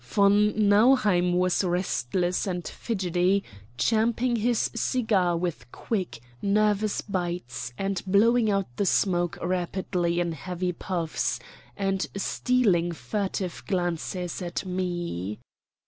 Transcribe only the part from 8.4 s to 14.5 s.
out the smoke rapidly in heavy puffs, and stealing furtive glances